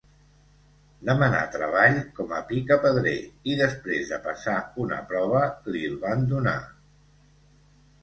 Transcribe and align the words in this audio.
Demanà 1.09 1.41
treball 1.55 1.99
com 2.21 2.33
a 2.39 2.41
picapedrer 2.53 3.15
i, 3.19 3.59
després 3.61 4.09
de 4.15 4.21
passar 4.27 4.59
una 4.87 5.01
prova, 5.15 5.47
li'l 5.73 5.97
van 6.09 6.29
donar. 6.37 6.61